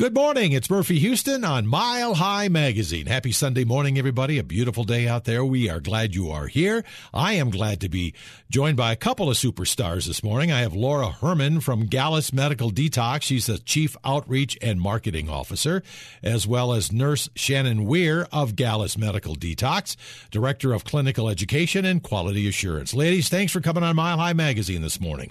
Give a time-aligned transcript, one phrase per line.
[0.00, 0.52] Good morning.
[0.52, 3.04] It's Murphy Houston on Mile High Magazine.
[3.04, 4.38] Happy Sunday morning, everybody.
[4.38, 5.44] A beautiful day out there.
[5.44, 6.84] We are glad you are here.
[7.12, 8.14] I am glad to be
[8.48, 10.50] joined by a couple of superstars this morning.
[10.50, 13.24] I have Laura Herman from Gallus Medical Detox.
[13.24, 15.82] She's the Chief Outreach and Marketing Officer,
[16.22, 19.96] as well as Nurse Shannon Weir of Gallus Medical Detox,
[20.30, 22.94] Director of Clinical Education and Quality Assurance.
[22.94, 25.30] Ladies, thanks for coming on Mile High Magazine this morning.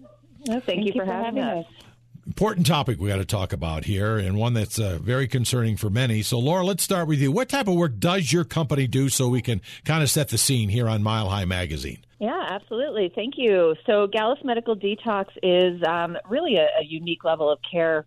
[0.00, 0.10] Well,
[0.48, 1.66] thank, thank, you, for, for having, having us.
[1.66, 1.89] us
[2.30, 5.90] important topic we got to talk about here, and one that's uh, very concerning for
[5.90, 6.22] many.
[6.22, 7.32] So, Laura, let's start with you.
[7.32, 10.38] What type of work does your company do so we can kind of set the
[10.38, 11.98] scene here on Mile High Magazine?
[12.20, 13.10] Yeah, absolutely.
[13.12, 13.74] Thank you.
[13.84, 18.06] So, Gallus Medical Detox is um, really a, a, unique level of care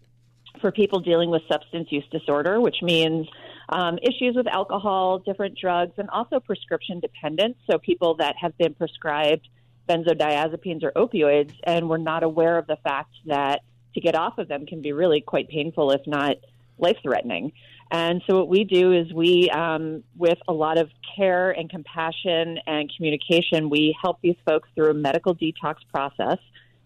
[0.62, 3.28] for people dealing with substance use disorder, which means
[3.67, 7.58] um, issues with alcohol, different drugs, and also prescription dependence.
[7.70, 9.50] So, people that have been prescribed
[9.90, 13.59] benzodiazepines or opioids and we're not aware of the fact that
[13.94, 16.38] to get off of them can be really quite painful, if not
[16.78, 17.52] life threatening.
[17.92, 22.58] And so, what we do is we, um, with a lot of care and compassion
[22.66, 26.40] and communication, we help these folks through a medical detox process,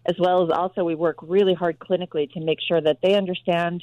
[0.04, 3.82] as well as also we work really hard clinically to make sure that they understand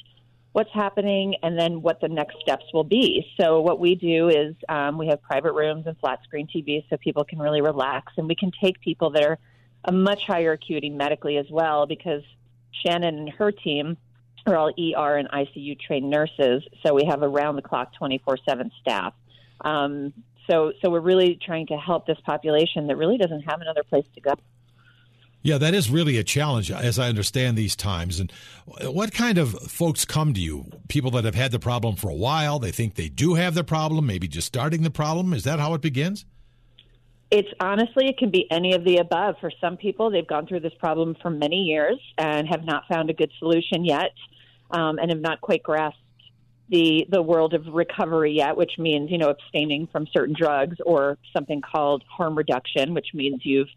[0.51, 3.25] what's happening and then what the next steps will be.
[3.37, 6.97] So, what we do is um, we have private rooms and flat screen TVs so
[6.97, 9.39] people can really relax, and we can take people that are
[9.85, 12.21] a much higher acuity medically as well because
[12.83, 13.97] Shannon and her team
[14.45, 18.71] are all ER and ICU trained nurses, so we have around the clock 24 7
[18.79, 19.13] staff.
[19.61, 20.13] Um,
[20.49, 24.05] so, so we're really trying to help this population that really doesn't have another place
[24.13, 24.35] to go.
[25.41, 28.19] Yeah, that is really a challenge, as I understand these times.
[28.19, 28.31] And
[28.81, 30.65] what kind of folks come to you?
[30.87, 33.63] People that have had the problem for a while, they think they do have the
[33.63, 35.33] problem, maybe just starting the problem.
[35.33, 36.25] Is that how it begins?
[37.35, 39.35] It's honestly, it can be any of the above.
[39.41, 43.09] For some people, they've gone through this problem for many years and have not found
[43.09, 44.13] a good solution yet,
[44.71, 45.99] um, and have not quite grasped
[46.69, 51.17] the the world of recovery yet, which means you know abstaining from certain drugs or
[51.35, 53.67] something called harm reduction, which means you've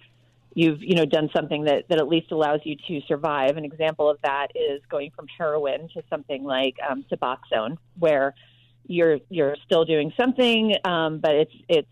[0.54, 3.56] you've you know done something that that at least allows you to survive.
[3.56, 8.36] An example of that is going from heroin to something like um, Suboxone, where
[8.86, 11.88] you're you're still doing something, um, but it's it's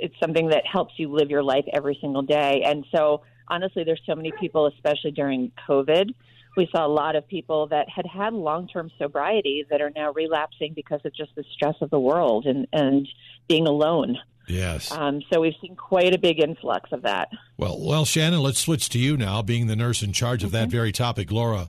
[0.00, 2.62] it's something that helps you live your life every single day.
[2.64, 6.14] And so, honestly, there's so many people, especially during COVID.
[6.56, 10.12] We saw a lot of people that had had long term sobriety that are now
[10.12, 13.06] relapsing because of just the stress of the world and, and
[13.48, 14.18] being alone.
[14.48, 14.90] Yes.
[14.90, 17.28] Um, so we've seen quite a big influx of that.
[17.58, 20.64] Well, well, Shannon, let's switch to you now, being the nurse in charge of mm-hmm.
[20.64, 21.30] that very topic.
[21.30, 21.68] Laura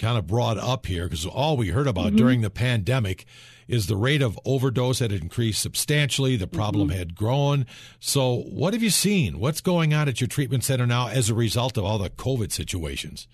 [0.00, 2.16] kind of brought up here because all we heard about mm-hmm.
[2.16, 3.26] during the pandemic
[3.68, 6.36] is the rate of overdose had increased substantially.
[6.36, 6.98] The problem mm-hmm.
[6.98, 7.66] had grown.
[8.00, 9.38] So, what have you seen?
[9.38, 12.50] What's going on at your treatment center now as a result of all the COVID
[12.50, 13.28] situations?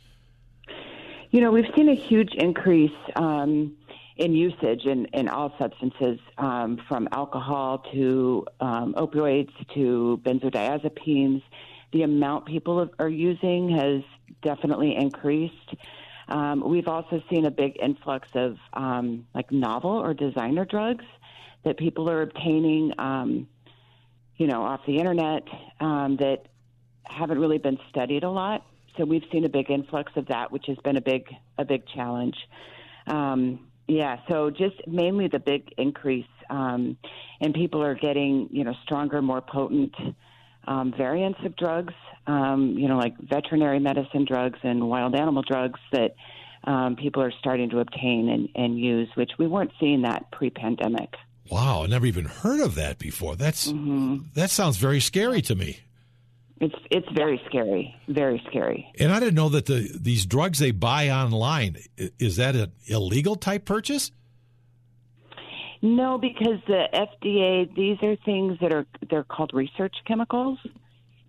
[1.31, 3.77] You know, we've seen a huge increase um,
[4.17, 11.43] in usage in, in all substances, um, from alcohol to um, opioids to benzodiazepines.
[11.93, 14.03] The amount people are using has
[14.43, 15.75] definitely increased.
[16.29, 21.05] Um, we've also seen a big influx of um, like novel or designer drugs
[21.65, 23.49] that people are obtaining, um,
[24.37, 25.45] you know, off the internet
[25.81, 26.47] um, that
[27.05, 28.65] haven't really been studied a lot.
[28.97, 31.29] So we've seen a big influx of that, which has been a big
[31.59, 32.37] a big challenge.
[33.07, 36.97] Um, yeah, so just mainly the big increase, um,
[37.41, 39.95] and people are getting you know stronger, more potent
[40.67, 41.95] um, variants of drugs,
[42.27, 46.17] um, you know, like veterinary medicine drugs and wild animal drugs that
[46.65, 51.15] um, people are starting to obtain and, and use, which we weren't seeing that pre-pandemic.
[51.51, 53.37] Wow, I never even heard of that before.
[53.37, 54.19] That's mm-hmm.
[54.35, 55.79] that sounds very scary to me.
[56.61, 58.91] It's it's very scary, very scary.
[58.99, 63.37] And I didn't know that the these drugs they buy online is that an illegal
[63.37, 64.11] type purchase?
[65.83, 70.59] No, because the FDA, these are things that are they're called research chemicals,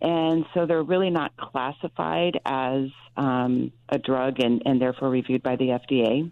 [0.02, 2.86] and so they're really not classified as
[3.18, 6.32] um, a drug and, and therefore reviewed by the FDA.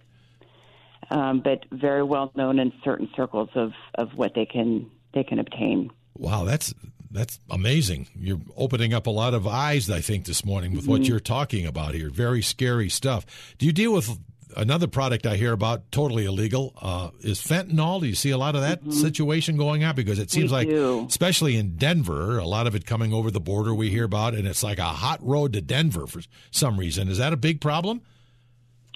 [1.12, 5.39] Um, but very well known in certain circles of, of what they can they can
[5.39, 5.92] obtain.
[6.18, 6.74] Wow, that's
[7.12, 8.07] that's amazing.
[8.16, 10.92] You're opening up a lot of eyes, I think, this morning with mm-hmm.
[10.92, 12.10] what you're talking about here.
[12.10, 13.25] Very scary stuff.
[13.57, 14.19] Do you deal with
[14.56, 18.01] another product I hear about totally illegal uh, is fentanyl.
[18.01, 18.92] Do you see a lot of that mm-hmm.
[18.92, 19.95] situation going on?
[19.95, 21.06] Because it seems we like, do.
[21.07, 24.47] especially in Denver, a lot of it coming over the border we hear about, and
[24.47, 26.21] it's like a hot road to Denver for
[26.51, 27.09] some reason.
[27.09, 28.01] Is that a big problem?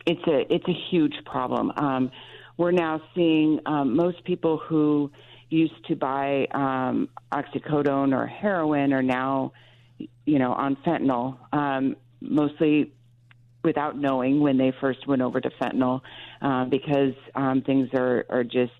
[0.05, 1.71] It's a it's a huge problem.
[1.75, 2.11] Um,
[2.57, 5.11] we're now seeing um, most people who
[5.49, 9.53] used to buy um, oxycodone or heroin are now,
[10.25, 11.37] you know, on fentanyl.
[11.53, 12.91] Um, mostly
[13.63, 16.01] without knowing when they first went over to fentanyl
[16.41, 18.71] uh, because um, things are, are just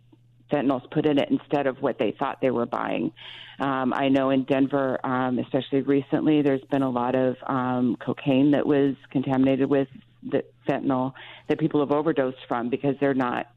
[0.52, 3.12] fentanyl's put in it instead of what they thought they were buying.
[3.60, 8.52] Um, I know in Denver, um, especially recently, there's been a lot of um, cocaine
[8.52, 9.88] that was contaminated with
[10.24, 11.14] the fentanyl
[11.48, 13.48] that people have overdosed from because they're not,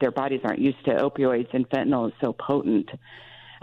[0.00, 2.90] their bodies aren't used to opioids, and fentanyl is so potent.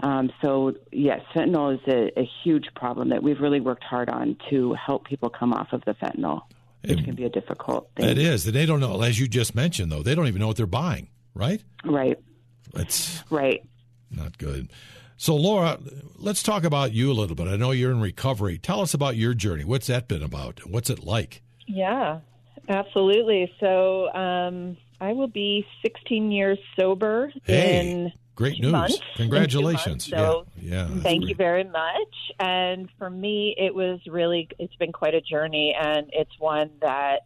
[0.00, 4.36] Um, so, yes, fentanyl is a, a huge problem that we've really worked hard on
[4.50, 6.42] to help people come off of the fentanyl,
[6.84, 8.08] which it, can be a difficult thing.
[8.08, 8.46] It is.
[8.46, 10.66] And they don't know, as you just mentioned, though, they don't even know what they're
[10.66, 11.62] buying, right?
[11.84, 12.18] Right.
[12.74, 13.62] It's right.
[14.10, 14.70] Not good.
[15.16, 15.78] So, Laura,
[16.16, 17.46] let's talk about you a little bit.
[17.46, 18.58] I know you're in recovery.
[18.58, 19.64] Tell us about your journey.
[19.64, 20.66] What's that been about?
[20.68, 21.42] What's it like?
[21.68, 22.20] Yeah,
[22.68, 23.52] absolutely.
[23.60, 28.70] So, um, I will be 16 years sober hey, in great news!
[28.70, 30.06] Months, Congratulations!
[30.06, 31.30] So, yeah, yeah thank great.
[31.30, 32.14] you very much.
[32.38, 37.22] And for me, it was really it's been quite a journey, and it's one that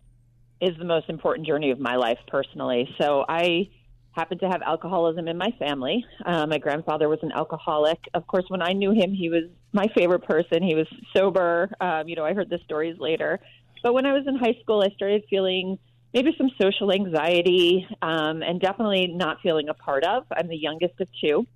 [0.59, 2.89] is the most important journey of my life personally.
[2.99, 3.69] So I
[4.13, 6.03] happened to have alcoholism in my family.
[6.25, 7.99] Uh, my grandfather was an alcoholic.
[8.15, 9.45] Of course, when I knew him, he was
[9.75, 10.63] my favorite person.
[10.63, 11.71] He was sober.
[11.83, 13.39] Um, you know, I heard the stories later.
[13.83, 15.79] But when I was in high school, I started feeling
[16.15, 20.25] maybe some social anxiety um, and definitely not feeling a part of.
[20.31, 21.47] I'm the youngest of two.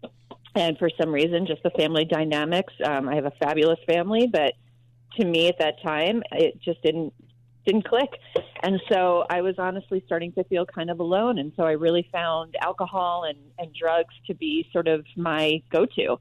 [0.55, 2.73] And for some reason, just the family dynamics.
[2.85, 4.55] Um, I have a fabulous family, but
[5.19, 7.13] to me at that time, it just didn't
[7.67, 8.09] didn't click.
[8.63, 11.39] And so I was honestly starting to feel kind of alone.
[11.39, 15.85] And so I really found alcohol and, and drugs to be sort of my go
[15.85, 16.19] to.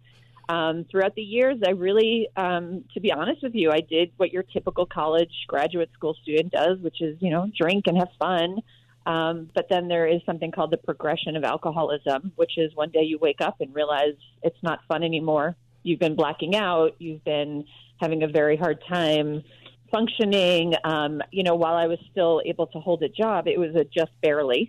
[0.50, 4.34] Um, throughout the years, I really, um, to be honest with you, I did what
[4.34, 8.58] your typical college graduate school student does, which is, you know, drink and have fun.
[9.06, 13.04] Um, but then there is something called the progression of alcoholism, which is one day
[13.04, 15.56] you wake up and realize it's not fun anymore.
[15.84, 16.96] You've been blacking out.
[16.98, 17.66] You've been
[18.02, 19.44] having a very hard time
[19.92, 20.74] functioning.
[20.84, 23.84] Um, you know, while I was still able to hold a job, it was a
[23.84, 24.68] just barely.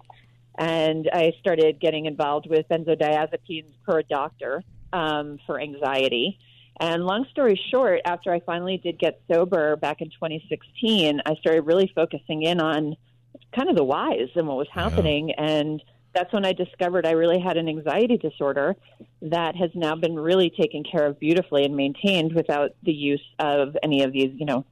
[0.58, 4.62] And I started getting involved with benzodiazepines per doctor
[4.92, 6.38] um, for anxiety.
[6.78, 11.62] And long story short, after I finally did get sober back in 2016, I started
[11.62, 12.96] really focusing in on
[13.54, 15.28] kind of the whys and what was happening.
[15.28, 15.44] Yeah.
[15.44, 15.82] And
[16.14, 18.76] that's when I discovered I really had an anxiety disorder
[19.22, 23.76] that has now been really taken care of beautifully and maintained without the use of
[23.82, 24.64] any of these, you know,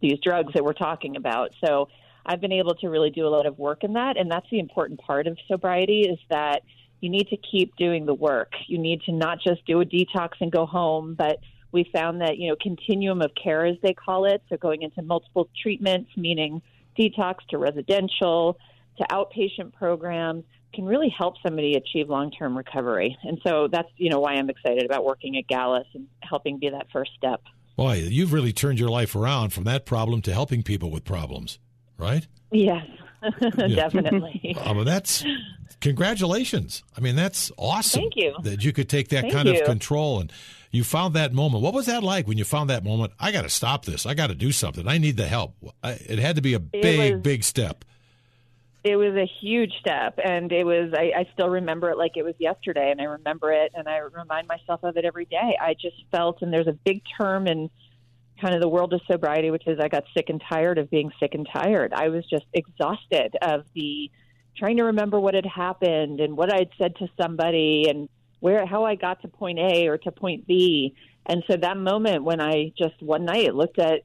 [0.00, 1.50] these drugs that we're talking about.
[1.64, 1.88] So
[2.24, 4.58] I've been able to really do a lot of work in that, and that's the
[4.58, 6.62] important part of sobriety is that
[7.00, 8.52] you need to keep doing the work.
[8.66, 11.38] You need to not just do a detox and go home, but
[11.72, 15.02] we found that you know continuum of care as they call it, so going into
[15.02, 16.62] multiple treatments, meaning
[16.98, 18.58] detox to residential
[18.98, 20.44] to outpatient programs
[20.74, 23.16] can really help somebody achieve long-term recovery.
[23.22, 26.70] And so that's you know why I'm excited about working at Gallus and helping be
[26.70, 27.42] that first step.
[27.76, 31.58] Boy, you've really turned your life around from that problem to helping people with problems,
[31.96, 32.26] right?
[32.52, 32.84] Yes,
[33.56, 34.56] definitely.
[34.64, 35.24] um, that's
[35.80, 36.82] congratulations.
[36.96, 38.02] I mean, that's awesome.
[38.02, 38.34] Thank you.
[38.42, 39.60] That you could take that Thank kind you.
[39.60, 40.32] of control and
[40.70, 41.62] you found that moment.
[41.62, 43.12] What was that like when you found that moment?
[43.18, 44.06] I got to stop this.
[44.06, 44.86] I got to do something.
[44.86, 45.54] I need the help.
[45.82, 47.84] It had to be a big, was, big step.
[48.82, 50.94] It was a huge step, and it was.
[50.96, 53.98] I, I still remember it like it was yesterday, and I remember it, and I
[53.98, 55.58] remind myself of it every day.
[55.60, 57.68] I just felt, and there's a big term in
[58.40, 61.10] kind of the world of sobriety, which is I got sick and tired of being
[61.20, 61.92] sick and tired.
[61.92, 64.10] I was just exhausted of the
[64.56, 68.08] trying to remember what had happened and what I'd said to somebody and
[68.40, 70.94] where how I got to point A or to point B.
[71.26, 74.02] And so that moment when I just one night looked at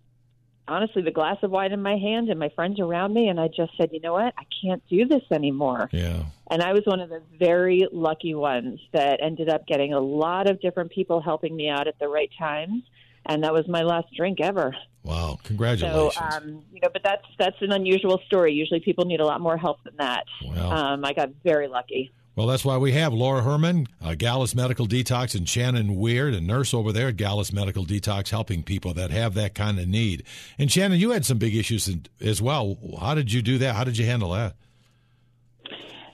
[0.67, 3.47] honestly the glass of wine in my hand and my friends around me and I
[3.47, 4.33] just said, "You know what?
[4.37, 6.23] I can't do this anymore." Yeah.
[6.49, 10.49] And I was one of the very lucky ones that ended up getting a lot
[10.49, 12.83] of different people helping me out at the right times
[13.25, 14.75] and that was my last drink ever.
[15.03, 15.39] Wow!
[15.43, 16.13] Congratulations.
[16.15, 18.53] So, um, you know, but that's that's an unusual story.
[18.53, 20.25] Usually, people need a lot more help than that.
[20.45, 22.11] Well, um, I got very lucky.
[22.35, 26.41] Well, that's why we have Laura Herman, uh, Gallus Medical Detox, and Shannon Weir, a
[26.41, 30.23] nurse over there at Gallus Medical Detox, helping people that have that kind of need.
[30.59, 31.89] And Shannon, you had some big issues
[32.19, 32.77] as well.
[32.99, 33.73] How did you do that?
[33.73, 34.55] How did you handle that?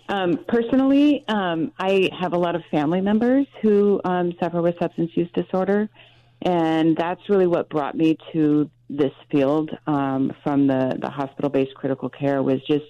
[0.10, 5.10] Um, personally, um, I have a lot of family members who um, suffer with substance
[5.15, 5.89] use disorder.
[6.44, 11.74] And that's really what brought me to this field um, from the, the hospital based
[11.76, 12.86] critical care was just,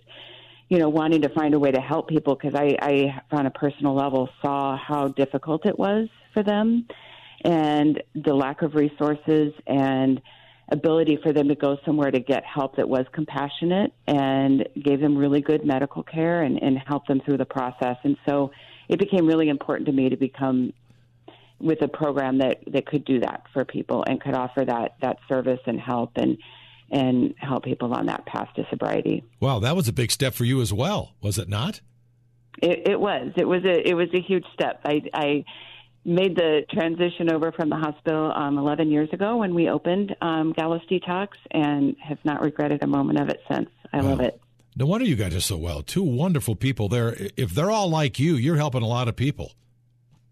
[0.69, 3.51] you know, wanting to find a way to help people because I, I, on a
[3.51, 6.87] personal level, saw how difficult it was for them
[7.43, 10.21] and the lack of resources and
[10.71, 15.17] ability for them to go somewhere to get help that was compassionate and gave them
[15.17, 17.97] really good medical care and, and helped them through the process.
[18.03, 18.51] And so
[18.87, 20.71] it became really important to me to become
[21.61, 25.17] with a program that that could do that for people and could offer that that
[25.27, 26.37] service and help and
[26.91, 29.23] and help people on that path to sobriety.
[29.39, 31.81] Wow, that was a big step for you as well, was it not?
[32.61, 33.31] It, it was.
[33.37, 33.89] It was a.
[33.89, 34.81] It was a huge step.
[34.83, 35.45] I, I
[36.03, 40.51] made the transition over from the hospital um, 11 years ago when we opened um,
[40.53, 43.69] Gallus Detox, and have not regretted a moment of it since.
[43.93, 44.09] I wow.
[44.09, 44.41] love it.
[44.75, 45.81] No wonder you guys are so well.
[45.81, 47.15] Two wonderful people there.
[47.35, 49.53] If they're all like you, you're helping a lot of people.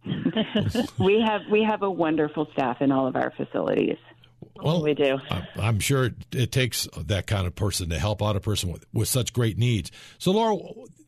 [1.00, 3.98] we have we have a wonderful staff in all of our facilities.
[4.56, 5.20] Well, we do.
[5.58, 9.08] I'm sure it takes that kind of person to help out a person with, with
[9.08, 9.92] such great needs.
[10.18, 10.58] So, Laura,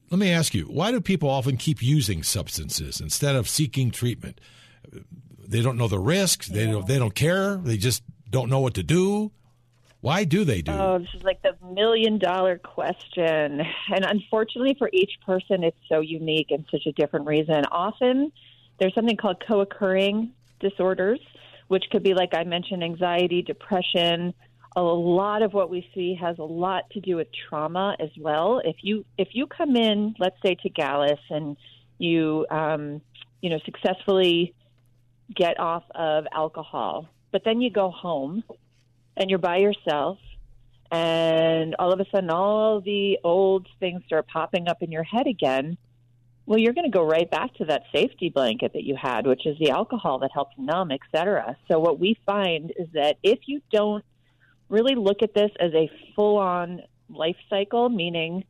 [0.10, 4.39] let me ask you: Why do people often keep using substances instead of seeking treatment?
[5.48, 6.48] They don't know the risks.
[6.48, 6.88] They don't.
[6.88, 7.57] They don't care.
[7.57, 9.31] They just don't know what to do.
[10.01, 10.71] Why do they do?
[10.71, 13.62] Oh, this is like the million dollar question.
[13.93, 17.63] And unfortunately, for each person, it's so unique and such a different reason.
[17.71, 18.31] Often,
[18.81, 21.19] there's something called co occurring disorders,
[21.67, 24.33] which could be, like I mentioned, anxiety, depression.
[24.75, 28.59] A lot of what we see has a lot to do with trauma as well.
[28.65, 31.57] If you if you come in, let's say to Gallus, and
[32.00, 33.01] you um,
[33.41, 34.55] you know successfully
[35.35, 38.43] get off of alcohol, but then you go home
[39.15, 40.17] and you're by yourself
[40.91, 45.27] and all of a sudden all the old things start popping up in your head
[45.27, 45.77] again
[46.45, 49.45] well you're going to go right back to that safety blanket that you had which
[49.45, 53.62] is the alcohol that helps numb etc so what we find is that if you
[53.71, 54.03] don't
[54.69, 58.43] really look at this as a full on life cycle meaning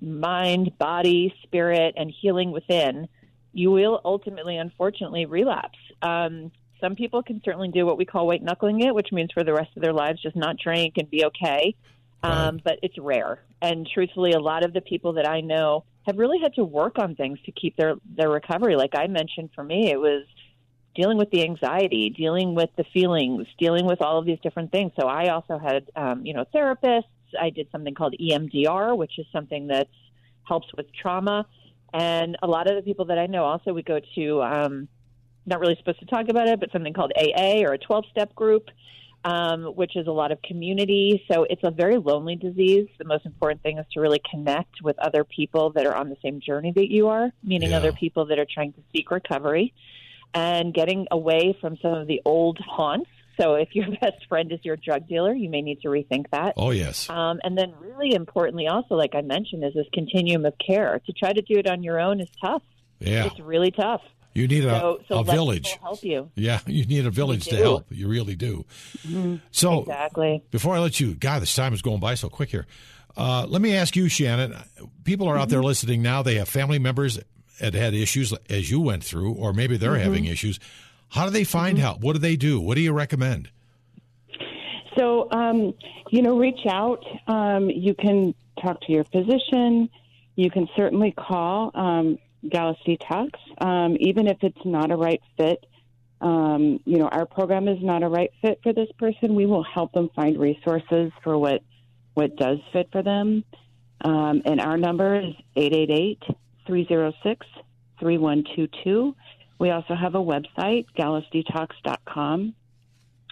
[0.00, 3.08] mind body spirit and healing within
[3.52, 8.42] you will ultimately unfortunately relapse um, some people can certainly do what we call white
[8.42, 11.24] knuckling it, which means for the rest of their lives just not drink and be
[11.26, 11.74] okay.
[12.22, 12.64] Um, right.
[12.64, 13.40] But it's rare.
[13.62, 16.98] And truthfully, a lot of the people that I know have really had to work
[16.98, 18.76] on things to keep their their recovery.
[18.76, 20.24] Like I mentioned, for me, it was
[20.94, 24.90] dealing with the anxiety, dealing with the feelings, dealing with all of these different things.
[24.98, 27.04] So I also had, um, you know, therapists.
[27.38, 29.88] I did something called EMDR, which is something that
[30.44, 31.46] helps with trauma.
[31.92, 34.88] And a lot of the people that I know also we go to um,
[35.44, 38.34] not really supposed to talk about it, but something called AA or a 12 step
[38.34, 38.70] group,
[39.24, 41.24] um, which is a lot of community.
[41.30, 42.88] So it's a very lonely disease.
[42.98, 46.16] The most important thing is to really connect with other people that are on the
[46.22, 47.78] same journey that you are, meaning yeah.
[47.78, 49.74] other people that are trying to seek recovery
[50.34, 53.10] and getting away from some of the old haunts.
[53.40, 56.54] So if your best friend is your drug dealer, you may need to rethink that.
[56.56, 57.08] Oh, yes.
[57.10, 61.00] Um, and then, really importantly, also, like I mentioned, is this continuum of care.
[61.06, 62.62] To try to do it on your own is tough.
[63.00, 63.26] Yeah.
[63.26, 64.02] It's really tough.
[64.38, 65.76] You need a, so, so a village.
[65.82, 66.30] Help you.
[66.36, 67.86] Yeah, you need a village to help.
[67.90, 68.64] You really do.
[68.98, 69.36] Mm-hmm.
[69.50, 70.44] So exactly.
[70.52, 72.66] Before I let you, God, this time is going by so quick here.
[73.16, 74.54] Uh, let me ask you, Shannon.
[75.02, 75.50] People are out mm-hmm.
[75.50, 76.22] there listening now.
[76.22, 77.18] They have family members
[77.58, 80.02] that had issues as you went through, or maybe they're mm-hmm.
[80.02, 80.60] having issues.
[81.08, 81.82] How do they find mm-hmm.
[81.82, 82.00] help?
[82.00, 82.60] What do they do?
[82.60, 83.50] What do you recommend?
[84.96, 85.74] So, um,
[86.10, 87.04] you know, reach out.
[87.26, 89.90] Um, you can talk to your physician.
[90.36, 91.72] You can certainly call.
[91.74, 92.18] Um,
[92.48, 95.64] Gallus Detox, um, even if it's not a right fit.
[96.20, 99.34] Um, you know, our program is not a right fit for this person.
[99.34, 101.62] We will help them find resources for what
[102.14, 103.44] what does fit for them.
[104.00, 106.22] Um, and our number is 888
[106.66, 107.46] 306
[108.00, 109.14] 3122.
[109.58, 112.54] We also have a website, gallusdetox.com,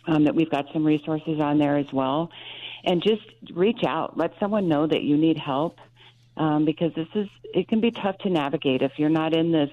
[0.07, 2.31] um, that we've got some resources on there as well.
[2.85, 3.23] And just
[3.53, 4.17] reach out.
[4.17, 5.79] Let someone know that you need help
[6.37, 9.71] um, because this is it can be tough to navigate if you're not in this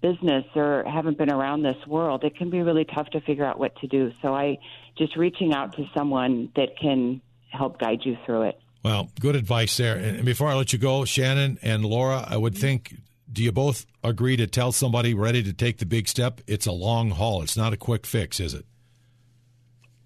[0.00, 2.24] business or haven't been around this world.
[2.24, 4.12] It can be really tough to figure out what to do.
[4.20, 4.58] So I
[4.98, 8.60] just reaching out to someone that can help guide you through it.
[8.84, 9.96] Well, good advice there.
[9.96, 12.96] And before I let you go, Shannon and Laura, I would think
[13.32, 16.40] do you both agree to tell somebody ready to take the big step?
[16.46, 17.42] It's a long haul.
[17.42, 18.66] It's not a quick fix, is it?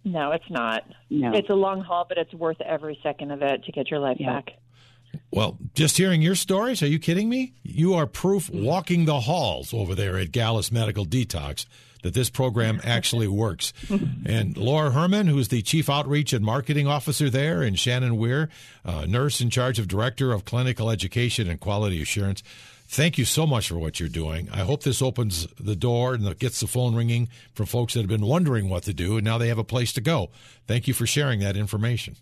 [0.04, 0.84] No, it's not.
[1.10, 1.32] No.
[1.34, 4.16] It's a long haul, but it's worth every second of it to get your life
[4.20, 4.34] yeah.
[4.34, 4.52] back.
[5.30, 7.52] Well, just hearing your stories, are you kidding me?
[7.62, 11.66] You are proof walking the halls over there at Gallus Medical Detox
[12.02, 13.72] that this program actually works.
[14.24, 18.48] and Laura Herman, who's the Chief Outreach and Marketing Officer there, and Shannon Weir,
[18.84, 22.42] uh, nurse in charge of Director of Clinical Education and Quality Assurance.
[22.90, 24.48] Thank you so much for what you're doing.
[24.50, 28.08] I hope this opens the door and gets the phone ringing for folks that have
[28.08, 30.30] been wondering what to do, and now they have a place to go.
[30.66, 32.16] Thank you for sharing that information.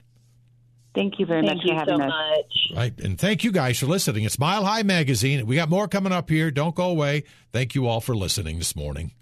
[0.97, 2.11] Thank you very thank much you for having so us.
[2.11, 2.76] Much.
[2.76, 3.00] Right.
[3.00, 4.25] And thank you guys for listening.
[4.25, 5.47] It's Mile High Magazine.
[5.47, 6.50] We got more coming up here.
[6.50, 7.25] Don't go away.
[7.53, 9.12] Thank you all for listening this morning.